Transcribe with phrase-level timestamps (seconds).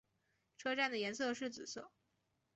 [0.57, 1.91] 车站颜色是紫色。